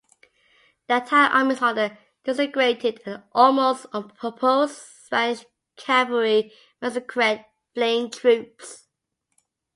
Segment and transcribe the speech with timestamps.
[0.87, 8.87] The entire army's order disintegrated, and the almost unopposed Spanish cavalry massacred fleeing troops.